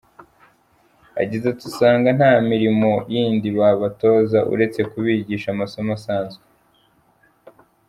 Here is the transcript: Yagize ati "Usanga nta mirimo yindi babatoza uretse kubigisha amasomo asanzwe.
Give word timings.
Yagize 1.19 1.45
ati 1.49 1.63
"Usanga 1.71 2.07
nta 2.17 2.31
mirimo 2.51 2.91
yindi 3.13 3.47
babatoza 3.57 4.39
uretse 4.53 4.79
kubigisha 4.91 5.47
amasomo 5.51 5.91
asanzwe. 5.97 6.43